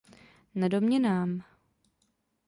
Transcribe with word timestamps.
Na 0.55 0.67
domě 0.67 0.99
nám. 0.99 1.43